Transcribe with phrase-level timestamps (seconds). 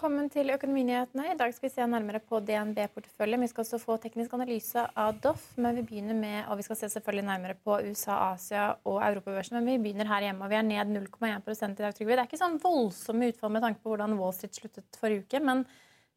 [0.00, 1.26] Velkommen til Økonominyhetene.
[1.28, 3.42] I dag skal vi se nærmere på DNB-porteføljen.
[3.44, 6.78] Vi skal også få teknisk analyse av Doff, men vi begynner med, og vi skal
[6.80, 9.58] se selvfølgelig nærmere på USA, Asia og Europabørsen.
[9.58, 11.92] Men vi begynner her hjemme, og vi er ned 0,1% i dag.
[11.98, 12.14] Trygve.
[12.16, 15.40] Det er ikke sånn voldsomme utfall med tanke på hvordan Wall Street sluttet forrige uke,
[15.50, 15.60] men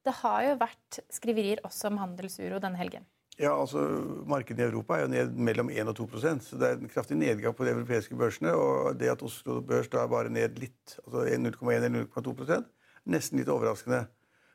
[0.07, 3.03] det har jo vært skriverier også om handelsuro denne helgen.
[3.35, 3.83] Ja, altså
[4.31, 7.19] Markedet i Europa er jo ned mellom 1 og 2 så det er en kraftig
[7.19, 8.55] nedgang på de europeiske børsene.
[8.55, 12.63] Og det at Oslo Børs da er bare ned litt, altså 0,1 eller 0,2
[13.09, 14.05] nesten litt overraskende.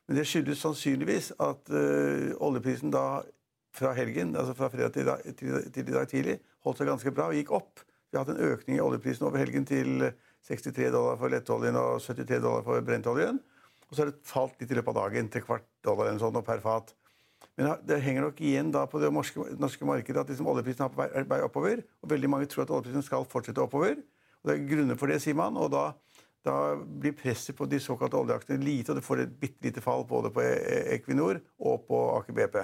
[0.09, 3.21] Men det skyldes sannsynligvis at uh, oljeprisen da
[3.77, 7.29] fra helgen, altså fra fredag til, til, til i dag tidlig, holdt seg ganske bra
[7.29, 7.85] og gikk opp.
[8.09, 10.09] Vi har hatt en økning i oljeprisen over helgen til
[10.49, 13.41] 63 dollar for lettoljen og 73 dollar for brentoljen.
[13.89, 16.41] Og så har det falt litt i løpet av dagen til kvart dollar eller sånn,
[16.45, 16.95] per fat.
[17.59, 20.93] Men det henger nok igjen da på det norske, norske markedet at liksom oljeprisen er
[20.95, 21.83] på vei oppover.
[22.03, 23.99] Og veldig mange tror at oljeprisen skal fortsette oppover.
[24.43, 25.57] Og det er grunner for det, sier man.
[25.59, 25.91] Og da,
[26.49, 30.07] da blir presset på de såkalte oljeaksjene lite, og det får et bitte lite fall
[30.09, 32.59] både på E- Equinor og på Aker BP.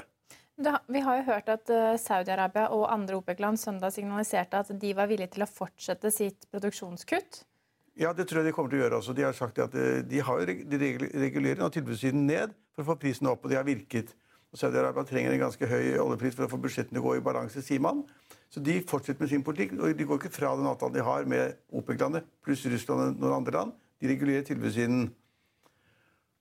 [0.64, 4.92] Da, vi har jo hørt at eh, Saudi-Arabia og andre OPEC-land søndag signaliserte at de
[4.94, 7.40] var villige til å fortsette sitt produksjonskutt.
[7.98, 9.14] Ja, det tror jeg de kommer til å gjøre også.
[9.14, 10.78] De har sagt at eh, de, har, de
[11.24, 14.14] regulerer nå tilbudssiden ned for å få prisen opp, og det har virket.
[14.54, 17.82] Og Saudi-Arabia trenger en ganske høy oljepris for å få budsjettene gå i balanse, sier
[17.82, 18.04] man.
[18.54, 21.26] Så de fortsetter med sin politikk, og de går ikke fra den avtalen de har
[21.26, 23.74] med OPEC-landet, pluss Russland og noen andre land.
[23.98, 25.08] De regulerer tilbudssiden.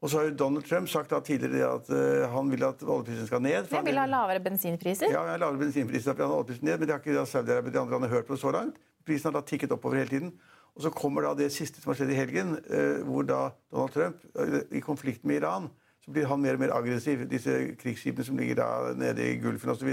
[0.03, 3.29] Og så har jo Donald Trump sagt da tidligere at uh, han vil at oljeprisen
[3.31, 3.69] skal ned.
[3.71, 5.09] han vil ha lavere bensinpriser.
[5.09, 7.23] ja, han vil ha lavere bensinpriser for han ha oljeprisen ned, men det har ikke
[7.33, 8.77] Saudi-Arabia og de andre landene hørt på så langt.
[9.07, 10.35] Prisen har da tikket oppover hele tiden.
[10.75, 13.95] Og så kommer da det siste som har skjedd i helgen, uh, hvor da Donald
[13.95, 15.71] Trump, uh, i konflikt med Iran,
[16.03, 17.23] så blir han mer og mer aggressiv.
[17.31, 18.69] Disse krigsskipene som ligger da
[18.99, 19.91] nede i Gulfen osv.,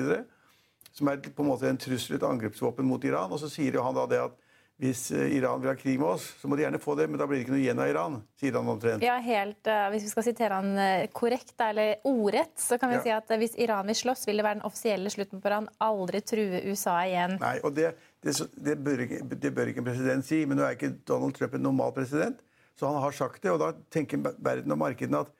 [0.90, 3.30] som er på en måte en trussel, et angrepsvåpen mot Iran.
[3.30, 4.38] Og så sier jo han da det at
[4.80, 7.20] hvis eh, Iran vil ha krig med oss, så må de gjerne få det, men
[7.20, 9.04] da blir det ikke noe igjen av Iran, sier han omtrent.
[9.04, 12.96] Ja, helt, uh, Hvis vi skal sitere han eh, korrekt, eller ordrett, så kan vi
[12.96, 13.02] Ja.
[13.04, 15.68] si at hvis Iran vil slåss, vil det være den offisielle slutten på Iran.
[15.84, 17.36] Aldri true USA igjen.
[17.42, 17.92] Nei, og det,
[18.24, 21.36] det, det, bør ikke, det bør ikke en president si, men nå er ikke Donald
[21.36, 22.40] Trump en normal president,
[22.80, 25.36] så han har sagt det, og da tenker verden og markedene at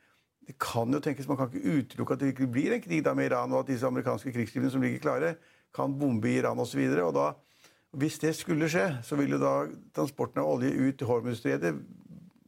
[0.50, 3.15] det kan jo tenkes, Man kan ikke utelukke at det virkelig blir en krig da
[3.15, 5.34] med Iran, og at disse amerikanske krigsskipene som ligger klare,
[5.75, 6.81] kan bombe Iran osv.
[7.94, 9.55] Hvis det skulle skje, så vil jo da
[9.94, 11.71] transporten av olje ut til Hormuzstredet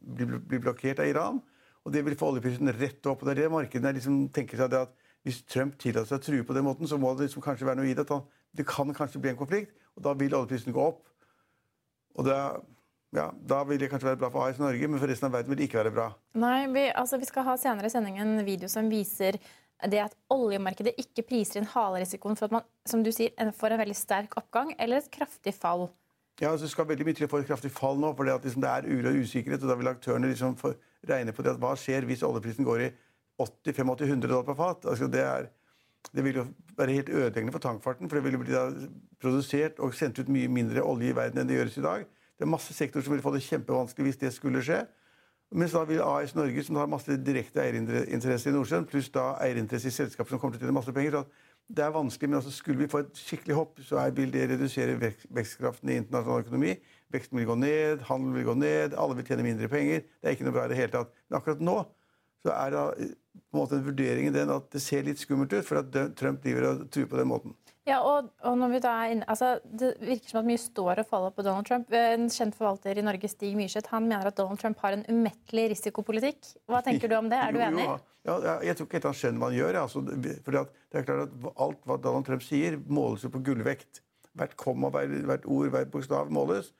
[0.03, 1.39] bli, bli blokkert av Iran.
[1.83, 3.23] Og det vil få oljeprisen rett opp.
[3.23, 6.43] og det er det markedene liksom tenker seg at Hvis Trump tillater seg å true
[6.43, 8.03] på den måten, så må det liksom kanskje være noe i det.
[8.51, 11.07] Det kan kanskje bli en konflikt, og da vil oljeprisen gå opp.
[12.19, 12.35] Og det,
[13.13, 15.53] ja, Da vil det kanskje være bra for AS Norge, men for resten av verden
[15.53, 16.07] vil det ikke være bra.
[16.41, 19.37] Nei, vi, altså, vi skal ha senere i sendingen en video som viser
[19.89, 23.81] det at oljemarkedet ikke priser inn halerisikoen for at man som du sier, får en
[23.83, 25.89] veldig sterk oppgang eller et kraftig fall.
[26.41, 28.39] Ja, altså Det skal veldig mye til å få et kraftig fall nå, for det,
[28.41, 29.61] liksom det er uro og usikkerhet.
[29.61, 30.55] og Da vil aktørene liksom
[31.09, 32.89] regne på det at hva skjer hvis oljeprisen går i
[33.43, 34.87] 80-85-100 dollar per fat.
[34.89, 35.51] Altså det, er,
[36.09, 36.47] det vil jo
[36.77, 38.89] være helt ødeleggende for tankfarten, for det vil jo bli
[39.21, 42.07] produsert og sendt ut mye mindre olje i verden enn det gjøres i dag.
[42.43, 44.81] Det er masse sektorer som vil få det kjempevanskelig hvis det skulle skje.
[45.55, 49.87] Mens da vil AS Norge, som har masse direkte eierinteresse i Nordsjøen, pluss da eierinteresse
[49.87, 51.21] i selskaper som kommer til å tjene masse penger så
[51.71, 54.97] Det er vanskelig, men altså skulle vi få et skikkelig hopp, så vil det redusere
[54.99, 56.75] vekstkraften i internasjonal økonomi.
[57.15, 60.03] Veksten vil gå ned, handelen vil gå ned, alle vil tjene mindre penger.
[60.03, 61.15] Det er ikke noe bra i det hele tatt.
[61.29, 61.77] Men akkurat nå
[62.43, 65.63] så er da på en måte en vurderingen den at det ser litt skummelt ut,
[65.63, 67.55] for at Trump driver og truer på den måten.
[67.83, 71.01] Ja, og, og når vi da er inne, altså, Det virker som at mye står
[71.01, 71.91] og faller på Donald Trump.
[71.91, 75.65] En kjent forvalter i Norge, Stig Myrseth, han mener at Donald Trump har en umettelig
[75.73, 76.53] risikopolitikk.
[76.71, 77.41] Hva tenker du om det?
[77.43, 77.89] Er du enig?
[78.23, 79.81] Jo, ja, jeg tror ikke helt han skjønner hva han gjør.
[79.81, 80.03] Altså,
[80.45, 83.99] fordi det er klart at Alt hva Donald Trump sier, måles jo på gullvekt.
[84.33, 86.71] Hvert komma, hvert ord, hvert bokstav måles.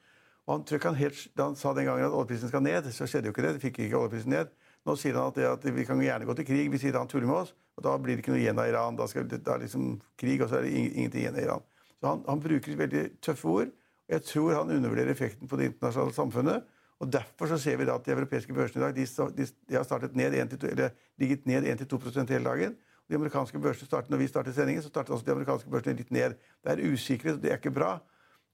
[0.48, 2.88] Og han, tror ikke han, helt, Da han sa den gangen at oljeprisen skal ned,
[2.96, 3.58] så skjedde jo ikke det.
[3.58, 4.56] Det fikk ikke oljeprisen ned.
[4.84, 7.30] Nå sier han at, det, at vi kan gjerne gå til krig hvis han tuller
[7.30, 7.54] med oss.
[7.78, 8.98] og Da blir det ikke noe igjen av Iran.
[9.00, 11.66] Da, skal, det er liksom krig, og så er det ingenting igjen av Iran.
[12.00, 13.72] Så han, han, bruker veldig tøffe ord.
[13.72, 16.66] og Jeg tror han undervurderer effekten på det internasjonale samfunnet.
[17.00, 19.08] og Derfor så ser vi da at de europeiske børsene i dag de,
[19.38, 22.76] de, de har startet ned 1 -2, eller ligget ned 1-2 hele dagen.
[23.10, 26.12] De amerikanske børsene startet, når vi startet sendingen, så startet også de amerikanske børsene litt
[26.12, 26.36] ned.
[26.64, 28.00] Det er usikkerhet, og det er ikke bra.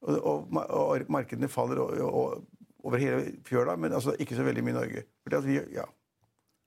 [0.01, 4.79] Og, og, og markedene faller over hele fjøla, men altså ikke så veldig mye i
[4.79, 5.03] Norge.
[5.23, 5.83] Fordi at vi, ja,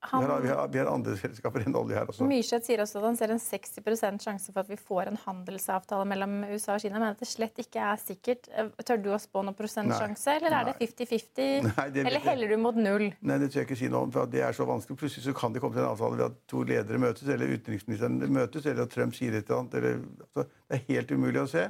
[0.02, 2.26] han, vi, har, vi, har, vi, har, andre selskaper enn olje her også.
[2.26, 6.06] Myrseth sier også at han ser en 60% sjanse for at vi får en handelsavtale
[6.10, 8.49] mellom USA og Kina, men at det slett ikke er sikkert.
[8.82, 11.70] Tør du å spå noen prosentsjanse, eller er det 50-50?
[12.02, 13.12] Eller heller du mot null?
[13.22, 14.99] Nei, det tør jeg ikke si noe om, for det er så vanskelig.
[15.04, 18.19] Plutselig så kan det komme til en avtale ved at to ledere møtes, eller utenriksministeren
[18.26, 19.78] møtes, eller at Trump sier et eller annet.
[19.78, 21.69] Eller, altså, det er helt umulig å se.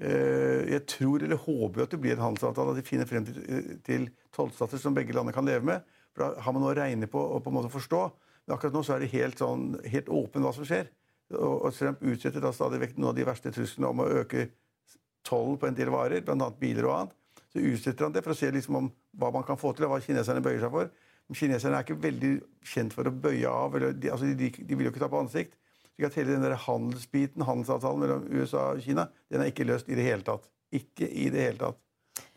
[0.00, 3.26] Eh, jeg tror eller håper at det blir en handelsavtale, at de finner frem
[3.84, 5.84] til tollsatser som begge landene kan leve med.
[6.12, 8.02] For da har man noe å regne på og på en måte forstå.
[8.46, 10.90] Men akkurat nå så er det helt, sånn, helt åpen hva som skjer.
[11.32, 14.48] Og, og Trump utsetter da stadig vekk noen av de verste truslene om å øke
[15.26, 16.50] tollen på en del varer, bl.a.
[16.58, 17.16] biler og annet.
[17.52, 19.94] Så utsetter han det for å se liksom om hva man kan få til, og
[19.94, 20.92] hva kineserne bøyer seg for.
[21.28, 22.32] Men kineserne er ikke veldig
[22.72, 23.76] kjent for å bøye av.
[23.78, 25.56] Eller, de, altså de, de, vil jo ikke ta på ansikt.
[25.92, 29.90] Så at hele den der handelsbiten, handelsavtalen mellom USA og Kina, den er ikke løst
[29.92, 30.48] i det hele tatt.
[30.74, 31.80] Ikke i det hele tatt.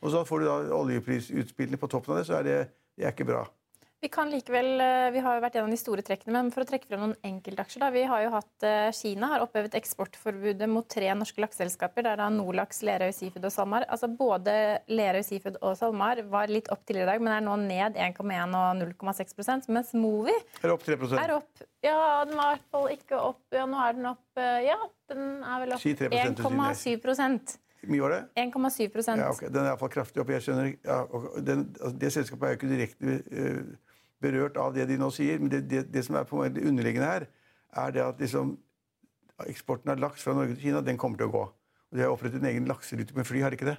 [0.04, 2.58] Og så får du da oljeprisutspillene på toppen av det, så er det,
[3.00, 3.46] det er ikke bra.
[4.06, 6.68] Vi kan likevel, eh, vi har jo vært gjennom de store trekkene, men for å
[6.70, 10.88] trekke frem noen enkeltaksjer da, Vi har jo hatt, eh, Kina har opphevet eksportforbudet mot
[10.88, 12.06] tre norske lakseselskaper.
[12.06, 13.84] er da Nordlaks, Lerøy Seafood og SalMar.
[13.90, 17.58] Altså Både Lerøy Seafood og SalMar var litt opp tidligere i dag, men er nå
[17.58, 22.58] ned 1,1 og 0,6% mens Movi er opp 3% er opp, Ja, den var i
[22.60, 24.78] hvert fall ikke opp Ja, nå er den opp eh, Ja,
[25.10, 27.58] den er vel opp 1,7
[27.88, 28.22] mye var det?
[28.36, 29.50] 1,7% ja, okay.
[29.50, 30.30] Den er iallfall kraftig opp.
[30.34, 31.04] Jeg skjønner, ja,
[31.46, 33.76] den, altså, Det selskapet er jo ikke direkte uh,
[34.26, 35.40] berørt av det de nå sier.
[35.42, 37.28] Men det, det, det som er på det underliggende her,
[37.86, 38.56] er det at liksom,
[39.46, 41.46] eksporten av laks fra Norge til Kina den kommer til å gå.
[41.92, 43.78] Og De har opprettet en egen lakserute med fly, har de ikke det?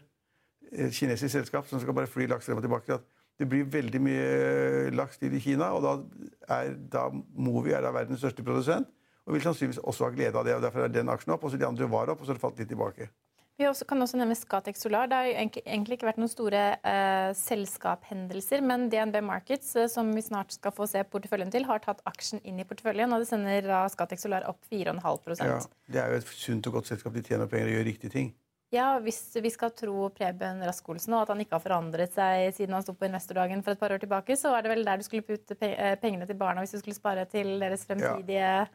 [0.72, 2.98] Et kinesisk selskap som skal bare fly laks frem og tilbake.
[3.36, 7.92] Det blir veldig mye laks til i Kina, og da er da Movi er da
[7.92, 8.88] verdens største produsent.
[9.26, 10.54] Og vil sannsynligvis også ha glede av det.
[10.54, 12.38] og Derfor er den aksjen opp, og så de andre var opp, og så har
[12.38, 13.08] det falt litt tilbake.
[13.56, 15.08] Vi også, kan også nevne Scatec Solar.
[15.08, 20.24] Det har egentlig ikke vært noen store uh, selskaphendelser, men DNB Markets, uh, som vi
[20.26, 23.64] snart skal få se porteføljen til, har tatt aksjen inn i porteføljen, og det sender
[23.64, 25.56] da Scatec Solar opp 4,5 ja,
[25.88, 27.16] Det er jo et sunt og godt selskap.
[27.16, 28.34] De tjener penger og gjør riktige ting.
[28.74, 32.74] Ja, hvis vi skal tro Preben Rask-Olsen og at han ikke har forandret seg siden
[32.74, 35.06] han sto på investordagen for et par år tilbake, så var det vel der du
[35.06, 38.66] skulle putte eh, pengene til barna hvis du skulle spare til deres fremtidige ja.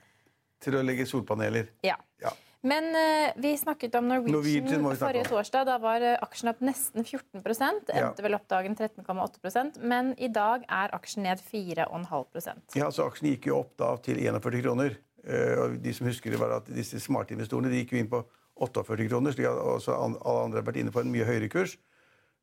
[0.62, 1.72] Til å legge solpaneler.
[1.82, 1.96] Ja.
[2.22, 2.32] ja.
[2.62, 5.66] Men uh, vi snakket om Norwegian, Norwegian forrige torsdag.
[5.66, 8.12] Da var uh, aksjen opp nesten 14 Endte ja.
[8.22, 13.50] vel opp dagen 13,8% Men i dag er aksjen ned 4,5% Ja, så Aksjen gikk
[13.50, 15.00] jo opp da til 41 kroner.
[15.26, 18.22] Uh, og de som husker det var at Disse smartinvestorene de gikk jo inn på
[18.62, 19.34] 48 kroner.
[19.34, 21.80] slik at alle andre har vært inne på en mye høyere kurs.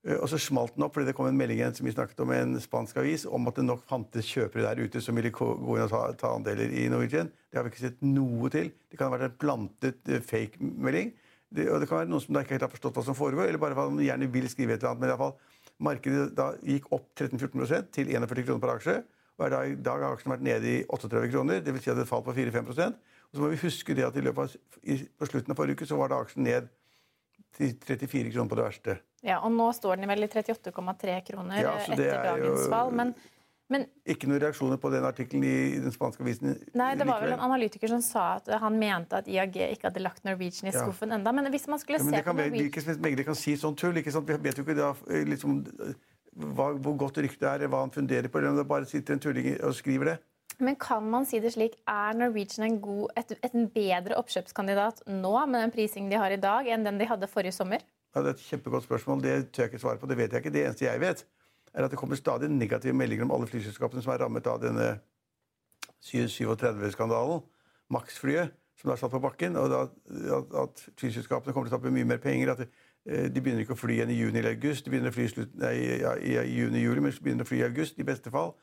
[0.07, 2.33] Eh, og så smalt den opp fordi det kom en melding som vi snakket om
[2.33, 5.49] i en spansk avis om at det nok fantes kjøpere der ute som ville gå
[5.49, 7.33] inn og ta, ta andeler i Norwegian.
[7.51, 8.71] Det har vi ikke sett noe til.
[8.91, 11.15] Det kan ha vært en plantet uh, fake-melding.
[11.49, 13.61] Og det kan være noen som da ikke helt har forstått hva som foregår, eller
[13.63, 15.01] bare at de gjerne vil skrive et eller annet.
[15.01, 18.97] Men i alle fall, markedet da gikk opp 13-14 til 41 kroner per aksje.
[19.39, 21.85] Og I dag har aksjen vært nede i 38 kroner, dvs.
[21.85, 22.77] Si at det falt på 4-5 Og
[23.33, 25.89] så må vi huske det at i løpet av, i, på slutten av forrige uke
[25.89, 26.69] så var da aksjen ned
[27.57, 28.99] til 34 kroner på det verste.
[29.25, 32.93] Ja, og nå står den vel i 38,3 kroner ja, etter dagens fall.
[32.95, 33.13] Men,
[33.73, 36.55] men, ikke noen reaksjoner på den artikkelen i, den spanske avisen?
[36.79, 40.05] Nei, det var vel en analytiker som sa at han mente at IAG ikke hadde
[40.05, 41.19] lagt Norwegian i skuffen ja.
[41.19, 43.77] enda, Men hvis man skulle ja, se på Norwegian Hvilken som megler kan si sånn
[43.79, 43.99] tull?
[43.99, 44.31] ikke sant?
[44.31, 44.93] Vi vet jo ikke da,
[45.35, 45.61] liksom,
[46.39, 49.23] hva, hvor godt ryktet er, hva han funderer på, eller om det bare sitter en
[49.27, 50.19] tulling og skriver det.
[50.59, 55.63] Men kan man si det slik, er Norwegian god, et, et, bedre oppkjøpskandidat nå med
[55.63, 57.85] den prisingen de har i dag, enn den de hadde forrige sommer?
[58.15, 59.23] Ja, det er et kjempegodt spørsmål.
[59.23, 60.09] Det tør jeg ikke svare på.
[60.11, 60.55] Det vet jeg ikke.
[60.55, 61.23] Det eneste jeg vet,
[61.75, 64.89] er at det kommer stadig negative meldinger om alle flyselskapene som er rammet av denne
[66.09, 67.45] 737-skandalen.
[67.95, 69.57] Max-flyet som er satt på bakken.
[69.57, 69.85] og da,
[70.39, 72.57] At, at flyselskapene kommer til å tappe mye mer penger.
[72.57, 74.85] at eh, de begynner ikke å fly igjen i juni eller august.
[74.85, 77.69] De begynner å fly i, slutt, nei, ja, i juni-juli, men begynner å fly i
[77.69, 78.57] august i beste fall.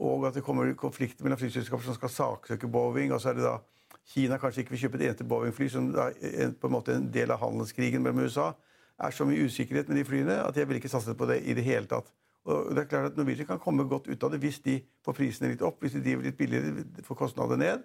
[0.00, 3.12] Og at det kommer konflikter mellom flyselskaper som skal saksøke Boeing.
[3.12, 3.58] og så er det da
[4.10, 7.30] Kina kanskje ikke vil kjøpe et eneste Boeing-fly, som er på en måte en del
[7.30, 8.52] av handelskrigen mellom USA.
[8.98, 11.54] er så mye usikkerhet med de flyene at jeg vil ikke satse på det i
[11.54, 12.10] det hele tatt.
[12.44, 15.16] Og det er klart at Norwegian kan komme godt ut av det hvis de får
[15.16, 17.84] prisene litt opp, hvis de driver litt billigere, får kostnadene ned.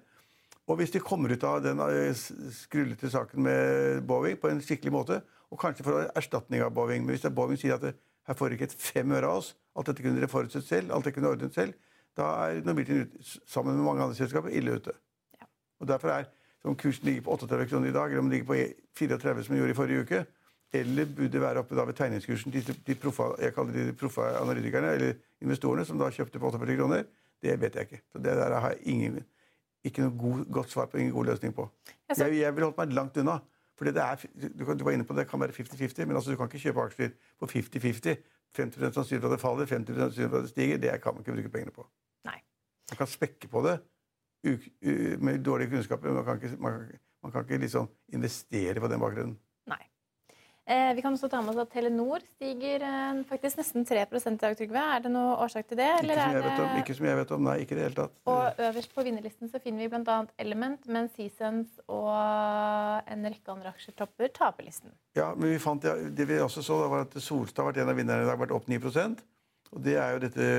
[0.67, 2.15] Og hvis de kommer ut av den eh,
[2.51, 7.05] skrullete saken med Boeing på en skikkelig måte, og kanskje får erstatning av Boeing.
[7.05, 7.93] Men hvis Boeing sier at det,
[8.25, 10.91] her får dere ikke et fem øre av oss, alt dette kunne dere forutsett selv,
[10.91, 11.75] alt dette kunne ordnet selv,
[12.17, 14.93] da er Norwegian sammen med mange andre selskaper ille ute.
[15.39, 15.47] Ja.
[15.79, 16.29] Og Derfor er
[16.65, 18.55] om kursen ligger på 38 kroner i dag, eller om den ligger på
[18.97, 20.25] 34 som den gjorde i forrige uke,
[20.73, 24.91] eller burde være oppe da ved tegningskursen til de proffa, jeg kaller de proffa analytikerne,
[24.97, 27.03] eller investorene, som da kjøpte på 48 kroner,
[27.43, 28.01] det vet jeg ikke.
[28.11, 29.19] Så det der har jeg ingen,
[29.83, 31.67] ikke noe god, godt svar på, ingen god løsning på.
[32.17, 33.39] Jeg, jeg vil holdt meg langt unna.
[33.75, 36.31] For det er, du, du, var inne på det, det kan være 50-50, men altså,
[36.31, 38.15] du kan ikke kjøpe aksjer på 50-50.
[38.55, 40.77] 50 sannsynlig for at det faller, 50 sannsynlig for at det stiger.
[40.77, 41.87] Det kan man ikke bruke pengene på.
[42.85, 42.93] Nei.
[42.93, 43.79] Man kan spekke på det
[45.25, 46.81] med dårlige kunnskaper, men man kan ikke, man,
[47.25, 49.39] man kan ikke liksom investere på den bakgrunnen.
[50.65, 54.31] Eh, vi kan også ta med oss at Telenor stiger eh, faktisk nesten 3 i
[54.41, 54.81] dag, Trygve.
[54.81, 55.91] Er det noen årsak til det?
[56.01, 56.53] Ikke som, det...
[56.63, 58.15] om, ikke, som jeg vet om, Nei, ikke i det hele tatt.
[58.33, 60.17] Og øverst på vinnerlisten så finner vi bl.a.
[60.41, 62.09] Element, mens Seasons og
[63.13, 64.89] en rekke andre aksjer topper taperlisten.
[65.13, 67.93] Ja, men vi fant, ja, det vi også så, var at Solstad har vært en
[67.93, 69.21] av vinnerne i dag, vært opp 9%
[69.75, 70.49] Og det er jo dette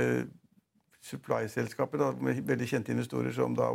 [1.06, 3.72] supply-selskaper med veldig kjente investorer som da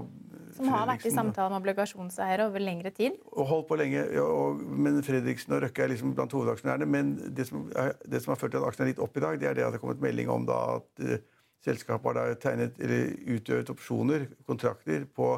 [0.58, 3.16] Som har vært i samtale med obligasjonseiere over lengre tid?
[3.32, 4.04] Og holdt på lenge.
[4.22, 6.88] Og, men Fredriksen og Røkke er liksom blant hovedaksjonærene.
[6.90, 9.24] Men det som, er, det som, har ført til at aksjen er litt opp i
[9.24, 11.16] dag, det er det at det har kommet melding om da at uh,
[11.66, 15.34] selskapet har tegnet, eller utøvet opsjoner, kontrakter, på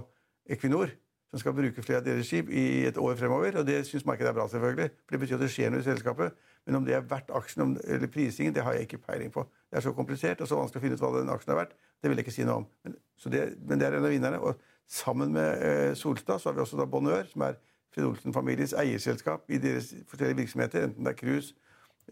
[0.50, 0.96] Equinor.
[1.34, 3.62] Som skal bruke flere av deres skip i et år fremover.
[3.62, 4.90] Og det syns markedet er bra, selvfølgelig.
[5.06, 6.36] For det betyr at det skjer noe i selskapet.
[6.66, 9.44] Men om det er verdt aksjen eller prisingen, det har jeg ikke peiling på.
[9.70, 11.76] Det er så komplisert og så vanskelig å finne ut hva den aksjen er verdt.
[12.00, 12.70] Det vil jeg ikke si noe om.
[12.86, 12.96] Men,
[13.34, 14.40] det, men det, er en av vinnerne.
[14.40, 17.60] Og sammen med eh, Solstad så har vi også da Bonheur, som er
[17.94, 21.54] Fred Olsen-familiens eierselskap i deres forskjellige virksomheter, enten det er cruise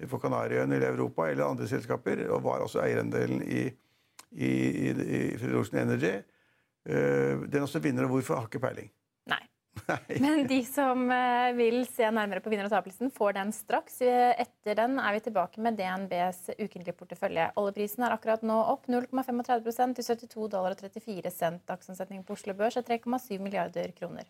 [0.07, 3.63] for Kanariøyene eller Europa eller andre selskaper, og var også eierandelen i,
[4.31, 6.13] i, i, i Fred Olsen Energy.
[6.81, 8.91] Uh, den også vinner, og hvorfor har ikke peiling.
[10.19, 14.01] Men de som eh, vil se nærmere på vinner- og tapelsen, får den straks.
[14.03, 17.49] Etter den er vi tilbake med DNBs ukentlige portefølje.
[17.59, 21.63] Oljeprisen er akkurat nå opp 0,35 til 72 dollar og 34 cent.
[21.69, 24.27] Dagsomsetningen på Oslo Børs er 3,7 milliarder kroner.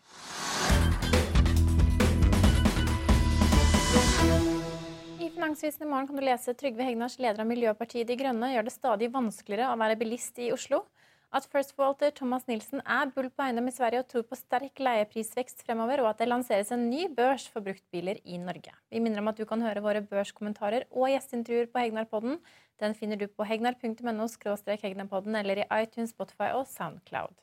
[5.22, 8.66] I Finansvisen i morgen kan du lese Trygve Hegnars, leder av Miljøpartiet De Grønne, gjør
[8.66, 10.84] det stadig vanskeligere å være bilist i Oslo
[11.32, 14.82] at First Walter Thomas Nilsen er bull på eiendom i Sverige og tror på sterk
[14.84, 18.74] leieprisvekst fremover, og at det lanseres en ny børs for bruktbiler i Norge.
[18.92, 22.36] Vi minner om at du kan høre våre børskommentarer og gjesteintervjuer på Hegnarpodden.
[22.82, 24.28] Den finner du på hegnar.no
[24.82, 27.40] hegnarpodden eller i iTunes, Spotify og Soundcloud.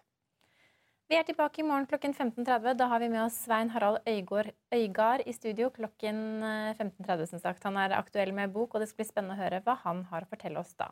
[1.09, 2.75] Vi er tilbake i morgen klokken 15.30.
[2.77, 6.43] Da har vi med oss Svein Harald Øygård, Øygard i studio klokken
[6.77, 7.23] 15.30.
[7.23, 7.65] Eh, som sagt.
[7.65, 10.27] Han er aktuell med bok, og det skal bli spennende å høre hva han har
[10.27, 10.91] å fortelle oss da.